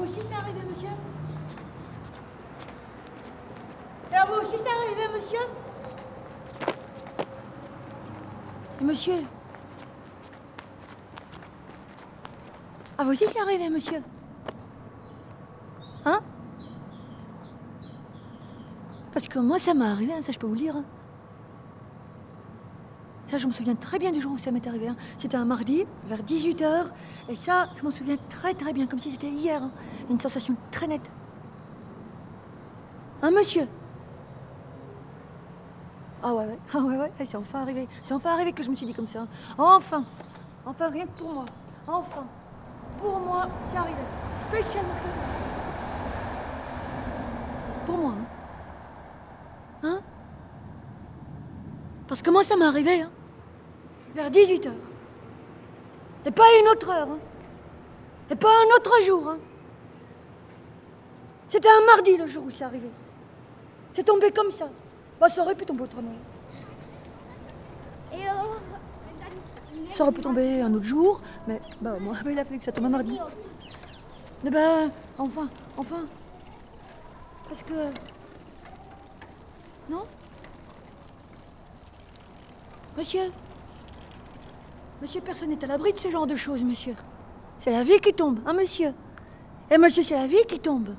[0.00, 0.88] monsieur
[4.12, 5.40] Et à vous aussi, c'est arrivé, monsieur
[8.80, 9.22] Et monsieur
[12.98, 14.02] À vous aussi, c'est arrivé, monsieur
[16.04, 16.20] Hein
[19.12, 20.76] Parce que moi, ça m'est arrivé, hein, ça je peux vous le dire.
[20.76, 20.84] hein.
[23.38, 24.88] Je me souviens très bien du jour où ça m'est arrivé.
[24.88, 24.96] hein.
[25.18, 26.86] C'était un mardi, vers 18h.
[27.28, 29.62] Et ça, je m'en souviens très très bien, comme si c'était hier.
[29.62, 29.70] hein.
[30.10, 31.10] Une sensation très nette.
[33.22, 33.66] Hein, monsieur?
[36.22, 37.86] Ah ouais, ouais, ah ouais, ouais, c'est enfin arrivé.
[38.02, 39.26] C'est enfin arrivé que je me suis dit comme ça.
[39.58, 40.04] Enfin
[40.66, 41.44] Enfin, rien que pour moi.
[41.86, 42.24] Enfin
[42.98, 44.00] Pour moi, c'est arrivé.
[44.48, 45.24] Spécialement pour moi.
[47.86, 48.14] Pour moi,
[49.82, 49.88] hein.
[49.88, 50.00] Hein?
[52.08, 53.10] Parce que moi, ça m'est arrivé, hein.
[54.14, 54.70] Vers 18h.
[56.26, 57.18] Et pas une autre heure, hein.
[58.30, 59.38] Et pas un autre jour, hein.
[61.48, 62.88] C'était un mardi le jour où c'est arrivé.
[63.92, 64.70] C'est tombé comme ça.
[65.20, 66.12] Bah, ça aurait pu tomber autrement.
[68.12, 72.58] Et euh, Ça aurait pu tomber un autre jour, mais bah, moi, il a fallu
[72.58, 73.18] que ça tombe un mardi.
[74.44, 76.06] Eh ben, enfin, enfin.
[77.48, 77.90] Parce que.
[79.88, 80.04] Non?
[82.96, 83.32] Monsieur?
[85.02, 86.94] Monsieur, personne n'est à l'abri de ce genre de choses, monsieur.
[87.58, 88.92] C'est la vie qui tombe, hein, monsieur?
[89.70, 90.90] Et monsieur, c'est la vie qui tombe.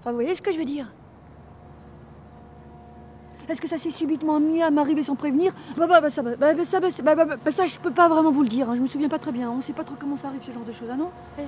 [0.00, 0.92] Enfin, vous voyez ce que je veux dire?
[3.48, 5.54] Est-ce que ça s'est subitement mis à m'arriver sans prévenir?
[5.76, 8.08] Bah, bah, bah, ça, bah, bah, ça, bah, bah, bah, bah, ça, je peux pas
[8.08, 8.68] vraiment vous le dire.
[8.68, 8.76] hein.
[8.76, 9.50] Je me souviens pas très bien.
[9.50, 11.10] On sait pas trop comment ça arrive, ce genre de choses, ah non?
[11.38, 11.42] Eh.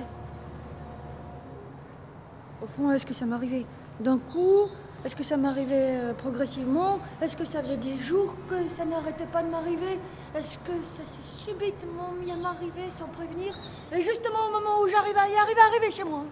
[2.63, 3.65] Au fond, est-ce que ça m'arrivait
[3.99, 4.67] d'un coup
[5.03, 6.99] Est-ce que ça m'arrivait euh, progressivement?
[7.23, 9.99] Est-ce que ça faisait des jours que ça n'arrêtait pas de m'arriver?
[10.35, 13.57] Est-ce que ça s'est subitement mis à m'arriver sans prévenir?
[13.91, 16.23] Et justement au moment où j'arrive à y arriver, arriver chez moi,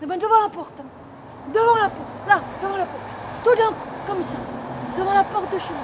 [0.00, 0.84] eh ben devant la porte, hein.
[1.52, 3.10] devant la porte, là, devant la porte,
[3.42, 4.38] tout d'un coup, comme ça,
[4.96, 5.82] devant la porte de chez moi,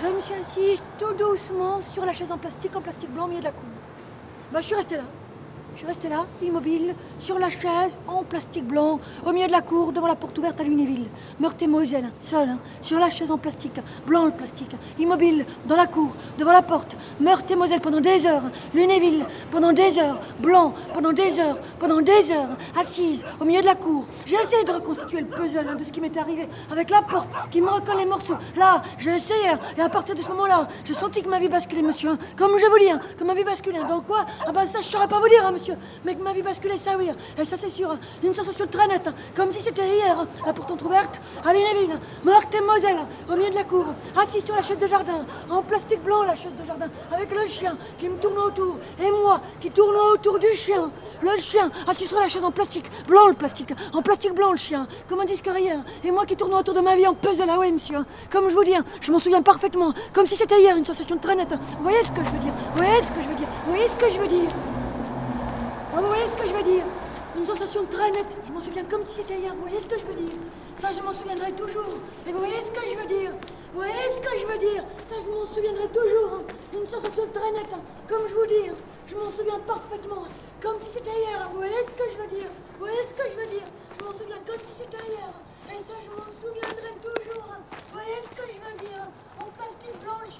[0.00, 3.28] je me suis assise tout doucement sur la chaise en plastique, en plastique blanc au
[3.28, 3.64] milieu de la cour.
[4.52, 5.02] Bah, je suis restée là.
[5.76, 9.92] Je restée là, immobile, sur la chaise, en plastique blanc, au milieu de la cour,
[9.92, 11.06] devant la porte ouverte à Lunéville.
[11.38, 16.16] Meurthe-et-Moselle, seule, hein, sur la chaise en plastique, blanc le plastique, immobile, dans la cour,
[16.36, 16.96] devant la porte.
[17.20, 18.42] Meurthe-et-Moselle pendant des heures,
[18.74, 23.66] Lunéville, pendant des heures, blanc, pendant des heures, pendant des heures, assise, au milieu de
[23.66, 24.04] la cour.
[24.26, 27.28] J'ai essayé de reconstituer le puzzle hein, de ce qui m'était arrivé, avec la porte
[27.52, 28.36] qui me recolle les morceaux.
[28.56, 31.82] Là, j'ai essayé, et à partir de ce moment-là, j'ai senti que ma vie basculait,
[31.82, 32.10] monsieur.
[32.10, 32.18] hein.
[32.36, 33.78] Comme je vous dis, que ma vie basculait.
[33.88, 34.26] Dans quoi?
[34.44, 35.76] Ah ben ça, je saurais pas vous dire, hein, monsieur.
[36.04, 37.10] Mais que ma vie basculait, ça oui.
[37.38, 37.96] Et ça, c'est sûr.
[38.22, 40.26] Une sensation très nette, comme si c'était hier.
[40.46, 41.98] La porte entrouverte, à Lunéville.
[42.24, 43.84] Meurthe et Moselle, au milieu de la cour,
[44.20, 47.46] assis sur la chaise de jardin, en plastique blanc, la chaise de jardin, avec le
[47.46, 50.90] chien qui me tourne autour, et moi qui tourne autour du chien.
[51.22, 54.56] Le chien, assis sur la chaise en plastique, blanc le plastique, en plastique blanc le
[54.56, 55.84] chien, comme un disque rien.
[56.04, 57.98] Et moi qui tourne autour de ma vie en puzzle, ah ouais, monsieur.
[58.30, 61.18] Comme je vous dis, hein, je m'en souviens parfaitement, comme si c'était hier, une sensation
[61.18, 61.54] très nette.
[61.76, 62.52] Vous voyez ce que je veux dire?
[62.74, 63.48] Vous voyez ce que je veux dire?
[63.64, 64.50] Vous voyez ce que je veux dire?
[65.98, 66.84] Ah, vous voyez ce que je veux dire
[67.36, 68.30] Une sensation très nette.
[68.46, 69.52] Je m'en souviens comme si c'était hier.
[69.54, 70.38] Vous voyez ce que je veux dire?
[70.78, 71.90] Ça, je m'en souviendrai toujours.
[72.24, 73.32] Et vous voyez ce que je veux dire?
[73.72, 74.84] Vous voyez ce que je veux dire?
[75.10, 76.38] Ça, je m'en souviendrai toujours.
[76.38, 76.42] hein.
[76.72, 77.72] Une sensation très nette.
[77.74, 77.82] hein.
[78.08, 78.78] Comme je vous dis, hein.
[79.08, 80.22] je m'en souviens parfaitement.
[80.62, 81.48] Comme si c'était hier.
[81.50, 82.50] Vous voyez ce que je veux dire?
[82.78, 83.66] Vous voyez ce que je veux dire?
[83.98, 85.34] Je m'en souviens comme si c'était hier.
[85.74, 87.50] Et ça, je m'en souviendrai toujours.
[87.50, 89.02] Vous voyez ce que je veux dire
[89.42, 90.30] En plastique blanc, le